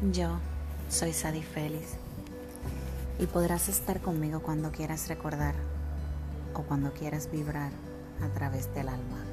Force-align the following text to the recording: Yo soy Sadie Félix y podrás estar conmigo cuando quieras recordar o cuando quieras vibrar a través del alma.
Yo 0.00 0.38
soy 0.88 1.12
Sadie 1.12 1.42
Félix 1.42 1.94
y 3.18 3.26
podrás 3.26 3.68
estar 3.68 4.00
conmigo 4.00 4.40
cuando 4.40 4.70
quieras 4.70 5.08
recordar 5.08 5.56
o 6.54 6.62
cuando 6.62 6.92
quieras 6.92 7.28
vibrar 7.32 7.72
a 8.22 8.28
través 8.32 8.72
del 8.74 8.90
alma. 8.90 9.24